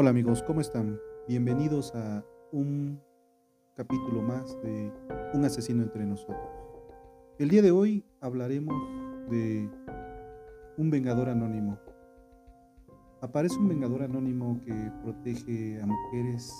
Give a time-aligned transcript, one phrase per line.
[0.00, 0.98] Hola amigos, ¿cómo están?
[1.28, 2.98] Bienvenidos a un
[3.76, 4.90] capítulo más de
[5.34, 6.38] Un asesino entre nosotros.
[7.38, 8.74] El día de hoy hablaremos
[9.28, 9.68] de
[10.78, 11.78] un vengador anónimo.
[13.20, 16.50] Aparece un vengador anónimo que protege a mujeres.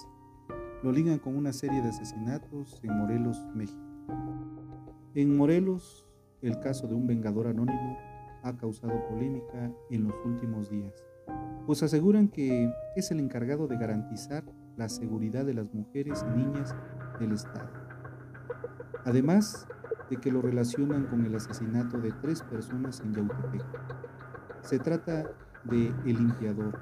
[0.83, 3.81] Lo ligan con una serie de asesinatos en Morelos, México.
[5.15, 6.07] En Morelos,
[6.43, 7.97] el caso de un vengador anónimo
[8.43, 11.10] ha causado polémica en los últimos días
[11.67, 14.45] pues aseguran que es el encargado de garantizar
[14.77, 16.75] la seguridad de las mujeres y niñas
[17.19, 17.71] del Estado.
[19.05, 19.67] Además
[20.11, 23.65] de que lo relacionan con el asesinato de tres personas en Yautepec.
[24.63, 25.31] Se trata
[25.65, 26.79] de El Limpiador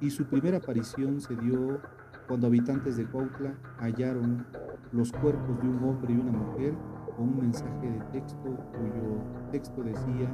[0.00, 1.80] y su primera aparición se dio
[2.26, 4.46] cuando habitantes de Cuautla hallaron
[4.92, 6.74] los cuerpos de un hombre y una mujer
[7.16, 9.22] con un mensaje de texto cuyo
[9.52, 10.28] texto decía,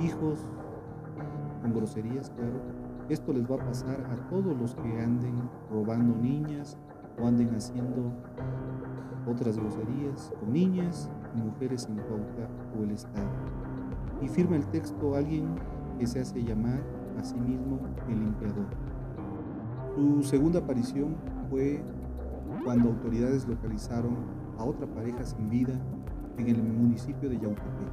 [0.00, 0.46] hijos
[1.60, 2.60] con groserías, claro.
[3.08, 6.76] Esto les va a pasar a todos los que anden robando niñas
[7.20, 8.12] o anden haciendo
[9.26, 12.48] otras groserías con niñas y mujeres en Cauca
[12.78, 13.28] o el Estado.
[14.20, 15.54] Y firma el texto alguien
[15.98, 16.82] que se hace llamar
[17.18, 18.66] a sí mismo el limpiador.
[19.96, 21.16] Su segunda aparición
[21.50, 21.82] fue
[22.64, 24.16] cuando autoridades localizaron
[24.58, 25.74] a otra pareja sin vida
[26.36, 27.88] en el municipio de Yautepec.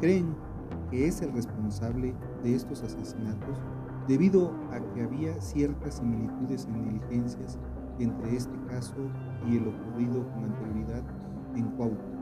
[0.00, 0.34] Creen
[0.90, 3.58] que es el responsable de estos asesinatos
[4.08, 7.58] debido a que había ciertas similitudes en diligencias
[7.98, 8.96] entre este caso
[9.48, 11.02] y el ocurrido con anterioridad
[11.54, 12.12] en Cuautla.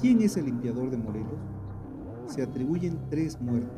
[0.00, 1.40] ¿Quién es el limpiador de Morelos?
[2.26, 3.70] Se atribuyen tres muertes.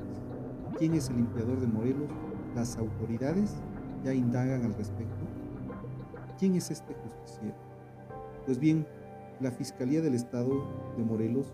[0.78, 2.10] ¿Quién es el limpiador de Morelos?
[2.54, 3.56] Las autoridades
[4.04, 5.24] ya indagan al respecto.
[6.38, 7.56] ¿Quién es este justiciero?
[8.46, 8.86] Pues bien,
[9.40, 10.50] la Fiscalía del Estado
[10.96, 11.52] de Morelos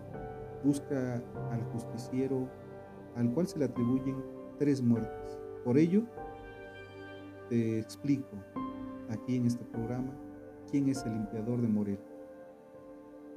[0.64, 2.48] busca al justiciero
[3.16, 4.16] al cual se le atribuyen
[4.58, 5.38] tres muertes.
[5.64, 6.02] Por ello,
[7.48, 8.36] te explico
[9.08, 10.12] aquí en este programa
[10.70, 12.04] quién es el limpiador de Morelos.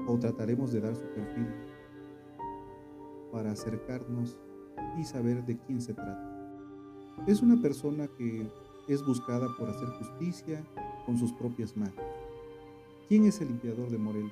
[0.07, 1.47] O trataremos de dar su perfil
[3.31, 4.37] para acercarnos
[4.99, 6.29] y saber de quién se trata.
[7.27, 8.47] Es una persona que
[8.87, 10.63] es buscada por hacer justicia
[11.05, 11.95] con sus propias manos.
[13.07, 14.31] ¿Quién es el limpiador de Morelos?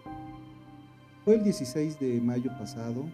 [1.25, 3.06] Fue el 16 de mayo pasado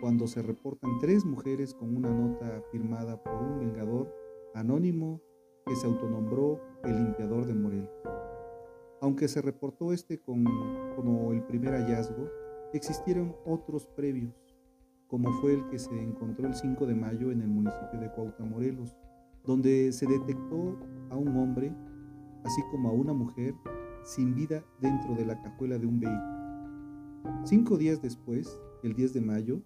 [0.00, 4.12] cuando se reportan tres mujeres con una nota firmada por un vengador
[4.54, 5.20] anónimo
[5.66, 7.90] que se autonombró el limpiador de Morelos.
[9.00, 12.28] Aunque se reportó este como el primer hallazgo,
[12.72, 14.34] existieron otros previos,
[15.06, 18.44] como fue el que se encontró el 5 de mayo en el municipio de Cuautla,
[18.44, 18.94] Morelos,
[19.44, 20.78] donde se detectó
[21.10, 21.72] a un hombre,
[22.44, 23.54] así como a una mujer,
[24.04, 26.45] sin vida dentro de la cajuela de un vehículo.
[27.44, 29.60] Cinco días después, el 10 de mayo,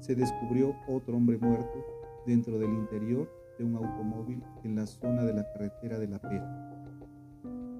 [0.00, 1.84] se descubrió otro hombre muerto
[2.26, 6.74] dentro del interior de un automóvil en la zona de la carretera de La Pera.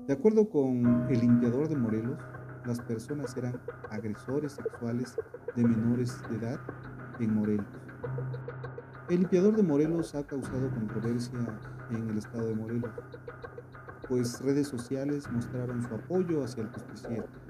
[0.06, 2.18] De acuerdo con el limpiador de Morelos,
[2.66, 3.60] las personas eran
[3.90, 5.16] agresores sexuales
[5.54, 6.60] de menores de edad
[7.20, 7.66] en Morelos.
[9.10, 11.38] El limpiador de Morelos ha causado controversia
[11.90, 12.90] en el estado de Morelos,
[14.08, 17.43] pues redes sociales mostraron su apoyo hacia el justiciero.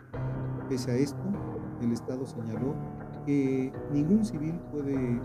[0.69, 1.23] Pese a esto,
[1.83, 2.75] el Estado señaló
[3.27, 5.21] que ningún civil puede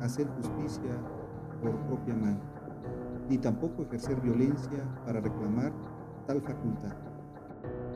[0.00, 0.92] hacer justicia
[1.60, 2.38] por propia mano,
[3.28, 5.72] ni tampoco ejercer violencia para reclamar
[6.26, 6.94] tal facultad.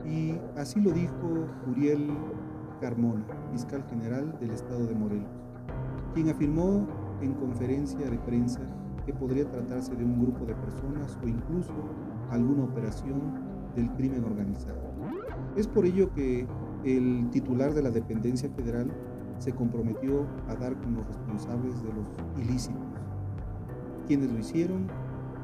[0.05, 2.09] Y así lo dijo Uriel
[2.81, 5.29] Carmona, fiscal general del Estado de Morelos,
[6.13, 6.85] quien afirmó
[7.21, 8.61] en conferencia de prensa
[9.05, 11.73] que podría tratarse de un grupo de personas o incluso
[12.29, 13.21] alguna operación
[13.75, 14.79] del crimen organizado.
[15.55, 16.47] Es por ello que
[16.83, 18.91] el titular de la dependencia federal
[19.37, 22.81] se comprometió a dar con los responsables de los ilícitos,
[24.07, 24.87] quienes lo hicieron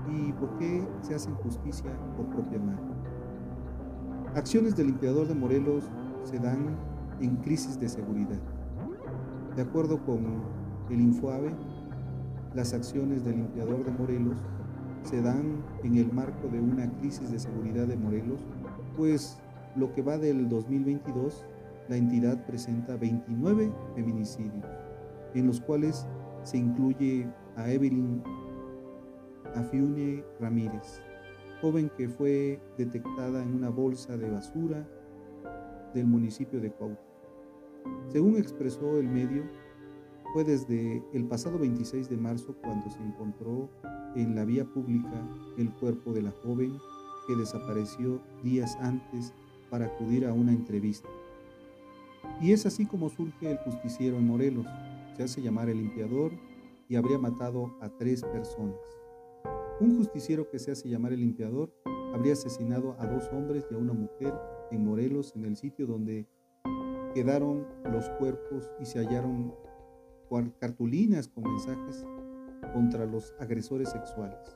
[0.07, 2.79] ¿Y por qué se hace justicia por propia mano?
[4.35, 5.89] Acciones del limpiador de Morelos
[6.23, 6.75] se dan
[7.19, 8.39] en crisis de seguridad.
[9.55, 10.43] De acuerdo con
[10.89, 11.55] el Infoave,
[12.53, 14.37] las acciones del limpiador de Morelos
[15.03, 18.45] se dan en el marco de una crisis de seguridad de Morelos,
[18.95, 19.39] pues
[19.75, 21.45] lo que va del 2022,
[21.89, 24.65] la entidad presenta 29 feminicidios,
[25.33, 26.07] en los cuales
[26.43, 28.23] se incluye a Evelyn
[29.55, 31.01] Afiune Ramírez,
[31.61, 34.87] joven que fue detectada en una bolsa de basura
[35.93, 36.99] del municipio de Cuautla.
[38.09, 39.43] Según expresó el medio,
[40.33, 43.69] fue desde el pasado 26 de marzo cuando se encontró
[44.15, 45.25] en la vía pública
[45.57, 46.77] el cuerpo de la joven
[47.27, 49.33] que desapareció días antes
[49.75, 51.09] para acudir a una entrevista.
[52.39, 54.65] Y es así como surge el justiciero en Morelos.
[55.17, 56.31] Se hace llamar el limpiador
[56.87, 58.79] y habría matado a tres personas.
[59.81, 61.73] Un justiciero que se hace llamar el limpiador
[62.13, 64.33] habría asesinado a dos hombres y a una mujer
[64.71, 66.25] en Morelos, en el sitio donde
[67.13, 69.53] quedaron los cuerpos y se hallaron
[70.57, 72.05] cartulinas con mensajes
[72.73, 74.55] contra los agresores sexuales.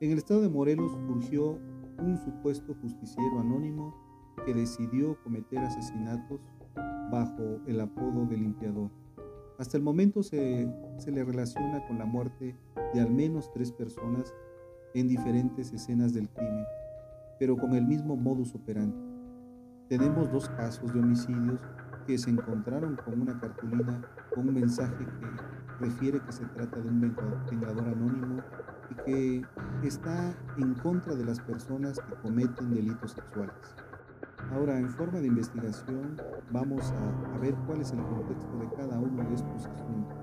[0.00, 1.58] En el estado de Morelos surgió
[1.98, 4.07] un supuesto justiciero anónimo
[4.44, 6.40] que decidió cometer asesinatos
[7.10, 8.90] bajo el apodo de limpiador.
[9.58, 12.56] Hasta el momento se, se, le relaciona con la muerte
[12.94, 14.32] de al menos tres personas
[14.94, 16.64] en diferentes escenas del crimen,
[17.38, 18.96] pero con el mismo modus operandi.
[19.88, 21.60] Tenemos dos casos de homicidios
[22.06, 24.00] que se encontraron con una cartulina
[24.34, 28.42] con un mensaje que refiere que se trata de un vengador anónimo
[28.90, 29.42] y que
[29.82, 33.74] está en contra de las personas que cometen delitos sexuales.
[34.52, 36.16] Ahora, en forma de investigación,
[36.50, 40.16] vamos a, a ver cuál es el contexto de cada uno de estos asuntos.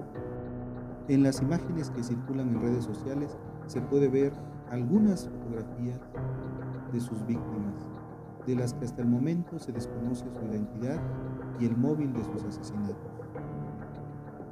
[1.08, 3.38] En las imágenes que circulan en redes sociales
[3.68, 4.34] se puede ver
[4.72, 6.00] algunas fotografías
[6.92, 7.76] de sus víctimas,
[8.48, 11.00] de las que hasta el momento se desconoce su identidad
[11.60, 12.96] y el móvil de sus asesinatos.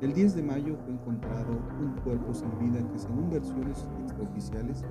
[0.01, 4.83] El 10 de mayo fue encontrado un cuerpo sin vida que según versiones extraoficiales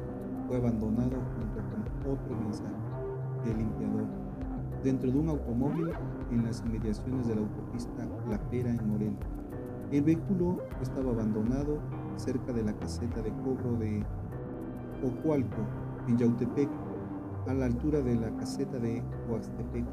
[0.48, 2.74] fue abandonado junto con otro mensaje
[3.44, 4.21] del limpiador
[4.82, 5.90] dentro de un automóvil
[6.30, 9.18] en las inmediaciones de la autopista La Pera en Morelos.
[9.90, 11.78] El vehículo estaba abandonado
[12.16, 14.04] cerca de la caseta de cobro de
[15.04, 15.62] Ocualco,
[16.08, 16.68] en Yautepec,
[17.46, 19.84] a la altura de la caseta de Huastepec.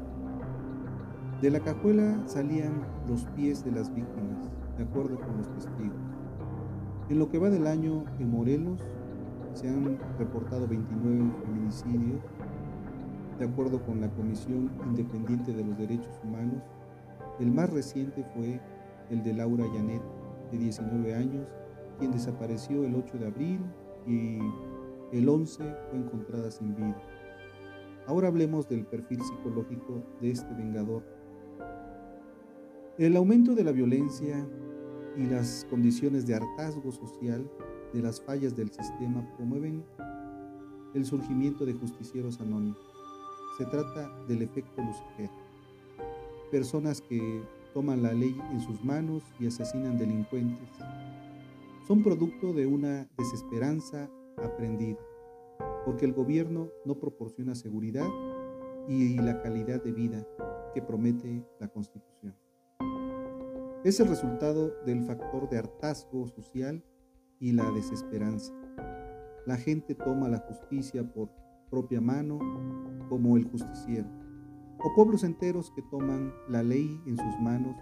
[1.42, 5.96] De la cajuela salían los pies de las víctimas, de acuerdo con los testigos.
[7.08, 8.80] En lo que va del año en Morelos
[9.54, 12.20] se han reportado 29 feminicidios,
[13.40, 16.62] de acuerdo con la Comisión Independiente de los Derechos Humanos.
[17.40, 18.60] El más reciente fue
[19.10, 20.02] el de Laura Janet,
[20.52, 21.48] de 19 años,
[21.98, 23.60] quien desapareció el 8 de abril
[24.06, 24.38] y
[25.16, 26.96] el 11 fue encontrada sin vida.
[28.06, 31.02] Ahora hablemos del perfil psicológico de este vengador
[32.98, 34.46] el aumento de la violencia
[35.16, 37.50] y las condiciones de hartazgo social
[37.94, 39.82] de las fallas del sistema promueven
[40.92, 42.89] el surgimiento de justicieros anónimos.
[43.56, 45.30] Se trata del efecto Lucifer.
[46.50, 47.42] Personas que
[47.74, 50.68] toman la ley en sus manos y asesinan delincuentes.
[51.86, 54.98] Son producto de una desesperanza aprendida,
[55.84, 58.08] porque el gobierno no proporciona seguridad
[58.88, 60.26] y la calidad de vida
[60.74, 62.34] que promete la Constitución.
[63.84, 66.84] Es el resultado del factor de hartazgo social
[67.38, 68.52] y la desesperanza.
[69.46, 71.30] La gente toma la justicia por
[71.70, 72.38] propia mano
[73.10, 74.08] como el justiciero.
[74.78, 77.76] O pueblos enteros que toman la ley en sus manos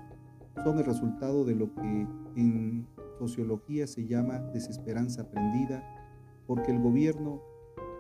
[0.64, 5.85] son el resultado de lo que en sociología se llama desesperanza aprendida,
[6.47, 7.40] porque el gobierno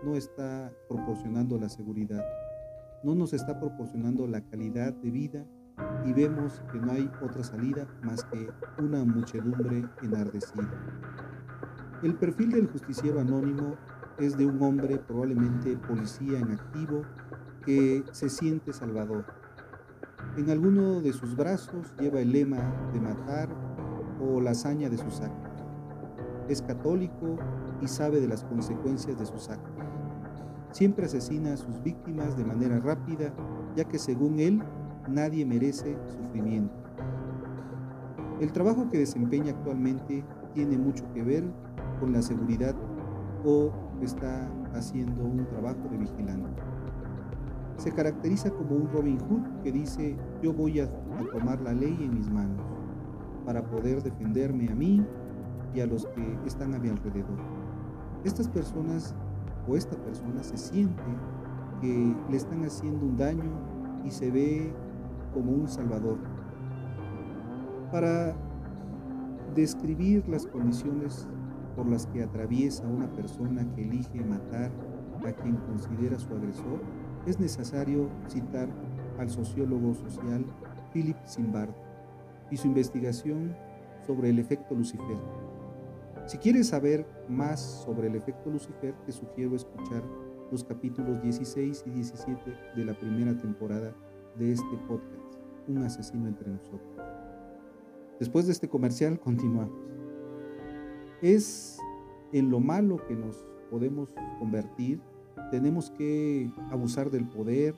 [0.02, 2.24] no está proporcionando la seguridad,
[3.04, 5.46] no nos está proporcionando la calidad de vida
[6.04, 8.48] y vemos que no hay otra salida más que
[8.82, 10.68] una muchedumbre enardecida.
[12.02, 13.76] El perfil del justiciero anónimo
[14.18, 17.02] es de un hombre, probablemente policía en activo,
[17.64, 19.24] que se siente salvador.
[20.36, 22.58] En alguno de sus brazos lleva el lema
[22.92, 23.48] de matar
[24.20, 25.64] o la hazaña de sus actos.
[26.48, 27.36] Es católico
[27.80, 29.84] y sabe de las consecuencias de sus actos.
[30.72, 33.32] Siempre asesina a sus víctimas de manera rápida,
[33.76, 34.62] ya que según él
[35.08, 36.74] nadie merece sufrimiento.
[38.40, 41.44] El trabajo que desempeña actualmente tiene mucho que ver
[42.00, 42.74] con la seguridad
[43.44, 43.72] o
[44.04, 46.48] está haciendo un trabajo de vigilante.
[47.76, 50.88] Se caracteriza como un Robin Hood que dice yo voy a,
[51.32, 52.60] tomar la ley en mis manos
[53.44, 55.04] para poder defenderme a mí
[55.74, 57.38] y a los que están a mi alrededor.
[58.24, 59.14] estas personas
[59.68, 61.02] o esta persona se siente
[61.80, 63.50] que le están haciendo un daño
[64.04, 64.72] y se ve
[65.34, 66.18] como un salvador.
[67.92, 68.34] Para
[69.54, 71.28] describir las condiciones
[71.78, 74.72] por las que atraviesa una persona que elige matar
[75.24, 76.80] a quien considera su agresor,
[77.24, 78.68] es necesario citar
[79.16, 80.44] al sociólogo social
[80.92, 81.76] Philip Zimbardo
[82.50, 83.54] y su investigación
[84.04, 85.18] sobre el efecto Lucifer.
[86.26, 90.02] Si quieres saber más sobre el efecto Lucifer, te sugiero escuchar
[90.50, 92.40] los capítulos 16 y 17
[92.74, 93.94] de la primera temporada
[94.36, 95.36] de este podcast,
[95.68, 96.98] Un asesino entre nosotros.
[98.18, 99.97] Después de este comercial, continuamos.
[101.22, 101.78] Es
[102.32, 103.36] en lo malo que nos
[103.70, 105.00] podemos convertir,
[105.50, 107.74] tenemos que abusar del poder,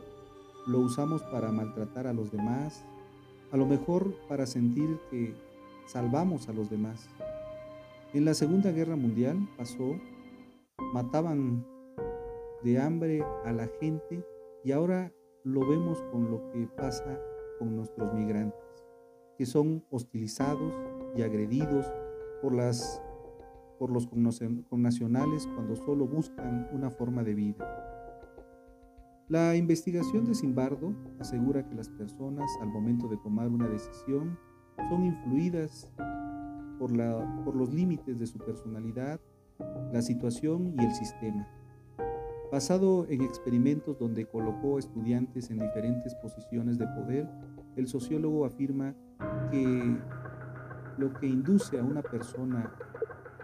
[0.66, 2.84] lo usamos para maltratar a los demás,
[3.52, 5.34] a lo mejor para sentir que
[5.86, 7.08] salvamos a los demás.
[8.12, 9.96] En la Segunda Guerra Mundial pasó,
[10.92, 11.64] mataban
[12.62, 14.24] de hambre a la gente
[14.64, 15.12] y ahora
[15.44, 17.18] lo vemos con lo que pasa
[17.58, 18.84] con nuestros migrantes,
[19.38, 20.74] que son hostilizados
[21.16, 21.86] y agredidos
[22.42, 23.02] por, las,
[23.80, 27.66] por los connacionales cuando solo buscan una forma de vida.
[29.26, 34.38] La investigación de Simbardo asegura que las personas al momento de tomar una decisión
[34.90, 35.90] son influidas
[36.78, 39.18] por, la, por los límites de su personalidad,
[39.94, 41.48] la situación y el sistema.
[42.52, 47.26] Basado en experimentos donde colocó estudiantes en diferentes posiciones de poder,
[47.76, 48.94] el sociólogo afirma
[49.50, 49.96] que
[50.98, 52.70] lo que induce a una persona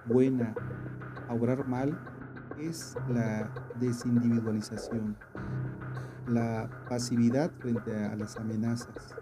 [0.07, 0.55] buena
[1.29, 1.99] a obrar mal
[2.59, 5.17] es la desindividualización
[6.29, 9.15] la pasividad frente a las amenazas,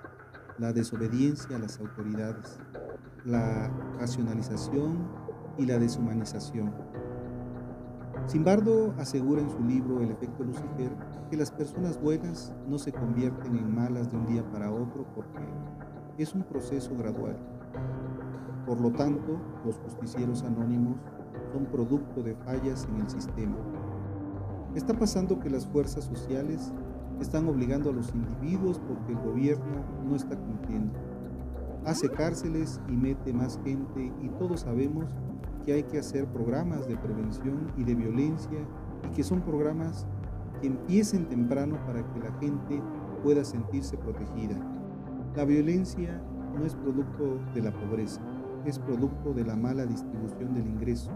[0.58, 2.58] la desobediencia a las autoridades,
[3.24, 5.06] la racionalización
[5.58, 6.72] y la deshumanización.
[8.26, 10.96] Simbardo asegura en su libro El efecto Lucifer
[11.30, 15.44] que las personas buenas no se convierten en malas de un día para otro porque
[16.16, 17.36] es un proceso gradual.
[18.66, 20.97] Por lo tanto, los justicieros anónimos
[21.52, 23.57] son producto de fallas en el sistema.
[24.75, 26.73] Está pasando que las fuerzas sociales
[27.21, 30.93] están obligando a los individuos porque el gobierno no está cumpliendo.
[31.85, 35.14] Hace cárceles y mete más gente y todos sabemos
[35.64, 38.59] que hay que hacer programas de prevención y de violencia
[39.04, 40.07] y que son programas
[40.61, 42.83] que empiecen temprano para que la gente
[43.23, 44.57] pueda sentirse protegida.
[45.37, 46.21] La violencia
[46.54, 48.20] no es producto de la pobreza,
[48.64, 51.11] es producto de la mala distribución del ingreso.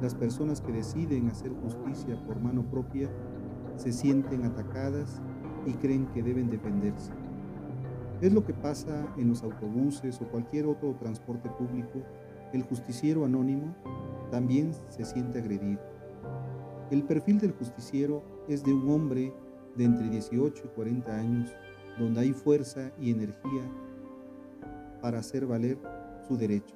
[0.00, 3.08] Las personas que deciden hacer justicia por mano propia
[3.76, 5.20] se sienten atacadas
[5.66, 7.12] y creen que deben defenderse.
[8.20, 12.00] Es lo que pasa en los autobuses o cualquier otro transporte público.
[12.52, 13.74] El justiciero anónimo
[14.30, 15.80] también se siente agredido.
[16.90, 19.32] El perfil del justiciero es de un hombre
[19.76, 21.50] de entre 18 y 40 años,
[21.98, 23.62] donde hay fuerza y energía
[25.04, 25.76] para hacer valer
[26.26, 26.74] su derecho.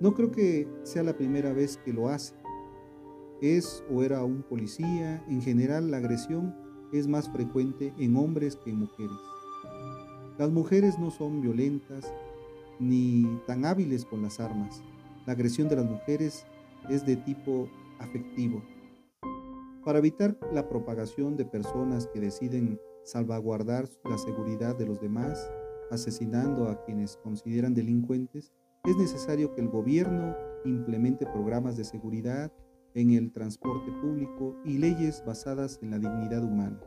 [0.00, 2.34] No creo que sea la primera vez que lo hace
[3.40, 6.54] es o era un policía, en general la agresión
[6.92, 9.16] es más frecuente en hombres que en mujeres.
[10.36, 12.12] Las mujeres no son violentas
[12.78, 14.82] ni tan hábiles con las armas.
[15.24, 16.44] La agresión de las mujeres
[16.90, 17.66] es de tipo
[17.98, 18.62] afectivo.
[19.86, 25.50] Para evitar la propagación de personas que deciden salvaguardar la seguridad de los demás,
[25.94, 28.52] asesinando a quienes consideran delincuentes,
[28.84, 30.34] es necesario que el gobierno
[30.64, 32.52] implemente programas de seguridad
[32.94, 36.80] en el transporte público y leyes basadas en la dignidad humana.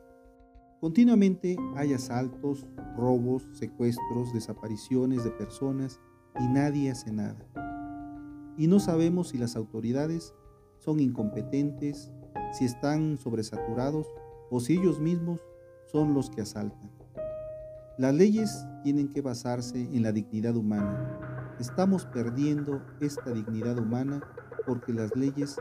[0.79, 5.99] Continuamente hay asaltos, robos, secuestros, desapariciones de personas
[6.39, 7.43] y nadie hace nada.
[8.57, 10.33] Y no sabemos si las autoridades
[10.77, 12.11] son incompetentes,
[12.53, 14.07] si están sobresaturados
[14.49, 15.41] o si ellos mismos
[15.91, 16.96] son los que asaltan.
[17.97, 21.17] Las leyes tienen que basarse en la dignidad humana.
[21.59, 24.21] Estamos perdiendo esta dignidad humana
[24.67, 25.57] porque las leyes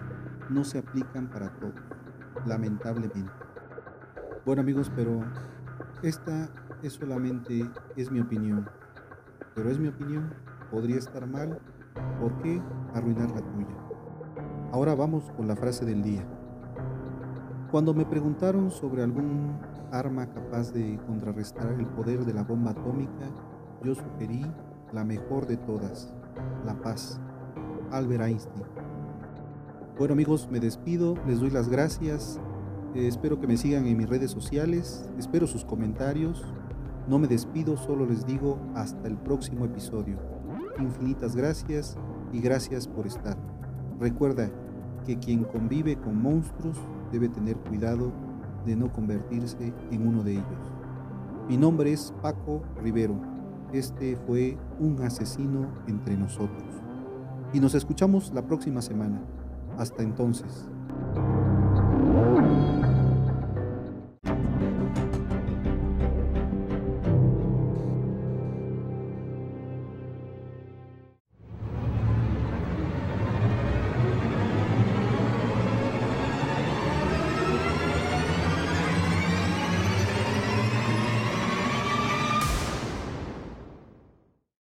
[0.50, 1.81] no se aplican para todos,
[2.45, 3.33] lamentablemente.
[4.45, 5.25] Bueno amigos, pero
[6.02, 6.50] esta
[6.83, 8.69] es solamente es mi opinión.
[9.55, 10.35] Pero es mi opinión,
[10.71, 11.59] podría estar mal,
[12.21, 12.61] ¿por qué
[12.93, 13.78] arruinar la tuya?
[14.73, 16.36] Ahora vamos con la frase del día.
[17.76, 19.52] Cuando me preguntaron sobre algún
[19.92, 23.28] arma capaz de contrarrestar el poder de la bomba atómica,
[23.85, 24.47] yo sugerí
[24.95, 26.11] la mejor de todas,
[26.64, 27.21] la paz.
[27.90, 28.64] Albert Einstein.
[29.99, 32.40] Bueno amigos, me despido, les doy las gracias,
[32.95, 36.47] eh, espero que me sigan en mis redes sociales, espero sus comentarios,
[37.06, 40.16] no me despido, solo les digo hasta el próximo episodio.
[40.78, 41.99] Infinitas gracias
[42.33, 43.37] y gracias por estar.
[44.00, 44.50] Recuerda
[45.04, 46.78] que quien convive con monstruos
[47.13, 48.13] debe tener cuidado
[48.65, 50.73] de no convertirse en uno de ellos.
[51.49, 53.15] Mi nombre es Paco Rivero.
[53.73, 56.65] Este fue un asesino entre nosotros.
[57.53, 59.21] Y nos escuchamos la próxima semana.
[59.79, 60.69] Hasta entonces.